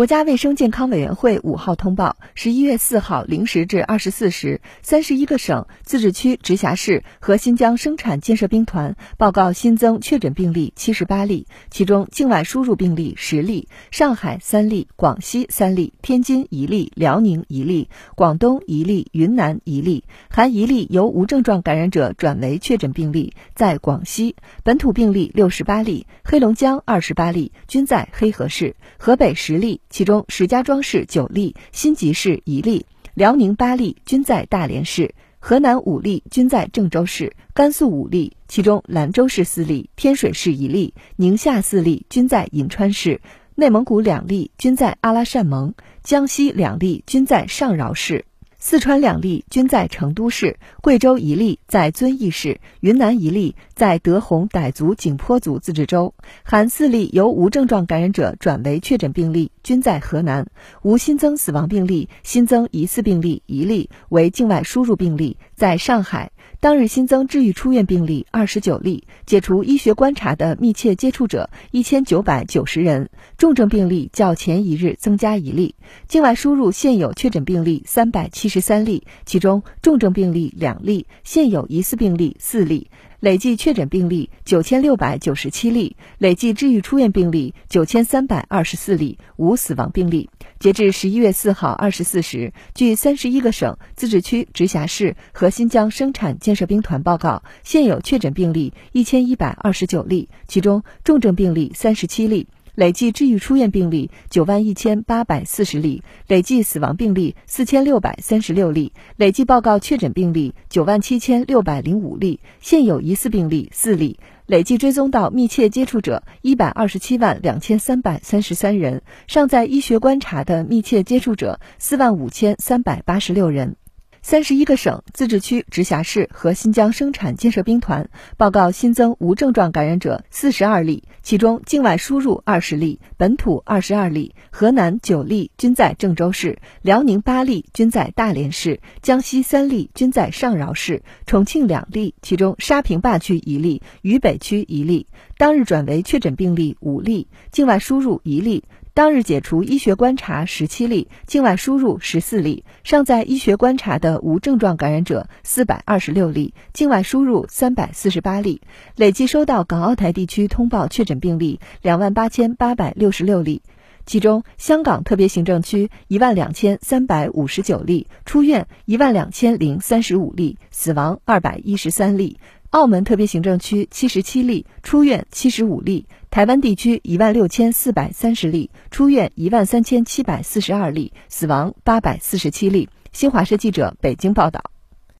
[0.00, 24.34] 国家卫生健康委员会五号通报：十一月四号零时至二十四时，三十一个省、自治区、直辖市和新疆生产建设兵团报告新增确诊病例七十八例，其中境外输入病例十例，上海三例，广西三例，天津一例，辽宁一例，广东一例，云南一例，含一例由无症状感染者转为确诊病例，在广西。
[24.64, 29.82] 本土病例六十八例，黑龙江二十八例，均在黑河市，河北十例。
[29.90, 35.10] 其中，石家庄市九例，辛集市一例，辽宁八例，均在大连市；
[35.40, 43.18] 河南五例，均在郑州市；甘肃五例，其中兰州市四例，天水市一例，宁夏四例，均在银川市；
[43.56, 45.72] 内蒙古两例，均在阿拉善盟；
[46.04, 48.24] 江西两例，均在上饶市。
[48.62, 60.46] 四川两例均在成都市，贵州一例在遵义市，云南一例在德宏傣族景颇族自治州，含四例由无症状感染者转为确诊病例，均在河南，
[60.82, 66.32] 无新增死亡病例，新增疑似病例一例为境外输入病例，在上海。
[66.60, 75.74] 当日新增治愈出院病例二十九例，解除医学观察的密切接触者一千九百九十人，重症病例较前一日增加一例。
[76.06, 82.90] 境外输入现有确诊病例三百七十三例，其中重症病例两例，现有疑似病例四例。
[83.20, 90.30] 累计确诊病例九千六百九十七例，累计治愈出院病例九千三百二十四例，无死亡病例。
[90.58, 102.48] 截至十一月四号二十四时，据三十一个省、自治区、直辖市和新疆生产建设兵团报告，现有确诊病例一千一百二十九例，其中重症病例三十七例。
[102.74, 123.76] 累计治愈出院病例九万一千八百四十例，累计死亡病例四千六百三十六例，累计报告确诊病例九万七千六百零五例，现有疑似病例四例，累计追踪到密切接触者一百二十七万两千三百三十三人，尚在医学观察的密切接触者四万五千三百八十六人。
[124.22, 134.34] 三十一个省、自治区、直辖市和新疆生产建设兵团报告新增无症状感染者四十二例，其中境外输入二十例，本土二十二例。
[134.50, 145.06] 河南九例，均在郑州市；辽宁八例，均在大连市；江西三例，均在上饶市；重庆两例，其中沙坪坝区一例，渝北区一例。
[145.38, 148.64] 当日转为确诊病例五例，境外输入一例。
[148.92, 158.62] 当日解除医学观察十七例，境外输入十四例，尚在医学观察的无症状感染者四百二十六例，境外输入三百四十八例。
[158.96, 163.62] 累计收到港澳台地区通报确诊病例两万八千八百六十六例，
[164.06, 172.40] 其中香港特别行政区一万两千三百五十九例，出院一万两千零三十五例，死亡二百一十三例。
[172.70, 182.88] 澳门特别行政区七十七例，出院七十五例；台湾地区一万六千四百三十例，出院一万三千七百四十二例，死亡八百四十七例。
[183.10, 184.62] 新华社记者北京报道。